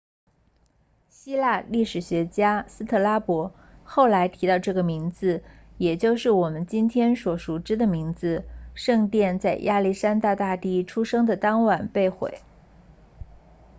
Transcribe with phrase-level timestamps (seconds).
[1.09, 3.53] 希腊历史学家斯特拉博 strabo
[3.83, 5.43] 后来提到了这个名字
[5.77, 8.43] 也就是我们今天所熟知的名字
[8.73, 12.39] 圣殿在亚历山大大帝出生的当晚被毁